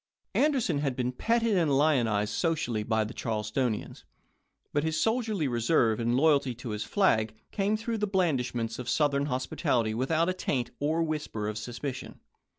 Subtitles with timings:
[0.33, 4.03] Anderson had been petted and lionized socially by the Charlestonians;
[4.73, 8.89] but his soldierly reserve and loyalty to his flag came through the blandish ments of
[8.89, 12.19] Southern hospitality without a taint or whisper of suspicion.